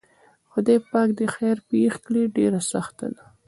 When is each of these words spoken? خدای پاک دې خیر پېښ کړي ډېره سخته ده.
خدای 0.51 0.79
پاک 0.91 1.09
دې 1.17 1.27
خیر 1.35 1.57
پېښ 1.69 1.93
کړي 2.05 2.23
ډېره 2.37 2.59
سخته 2.71 3.05
ده. 3.15 3.23